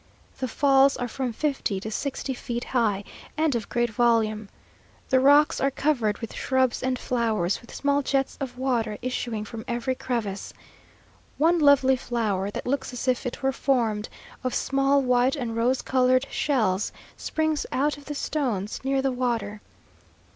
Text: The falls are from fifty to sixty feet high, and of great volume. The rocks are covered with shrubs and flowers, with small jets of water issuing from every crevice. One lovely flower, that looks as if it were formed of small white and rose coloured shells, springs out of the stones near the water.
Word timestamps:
The 0.39 0.47
falls 0.47 0.97
are 0.97 1.07
from 1.07 1.31
fifty 1.31 1.79
to 1.79 1.91
sixty 1.91 2.33
feet 2.33 2.63
high, 2.63 3.03
and 3.37 3.53
of 3.53 3.69
great 3.69 3.91
volume. 3.91 4.49
The 5.09 5.19
rocks 5.19 5.61
are 5.61 5.69
covered 5.69 6.17
with 6.17 6.33
shrubs 6.33 6.81
and 6.81 6.97
flowers, 6.97 7.61
with 7.61 7.71
small 7.71 8.01
jets 8.01 8.35
of 8.41 8.57
water 8.57 8.97
issuing 9.03 9.45
from 9.45 9.63
every 9.67 9.93
crevice. 9.93 10.55
One 11.37 11.59
lovely 11.59 11.95
flower, 11.95 12.49
that 12.49 12.65
looks 12.65 12.91
as 12.93 13.07
if 13.07 13.27
it 13.27 13.43
were 13.43 13.51
formed 13.51 14.09
of 14.43 14.55
small 14.55 15.03
white 15.03 15.35
and 15.35 15.55
rose 15.55 15.83
coloured 15.83 16.25
shells, 16.31 16.91
springs 17.15 17.67
out 17.71 17.95
of 17.95 18.05
the 18.05 18.15
stones 18.15 18.79
near 18.83 19.03
the 19.03 19.11
water. 19.11 19.61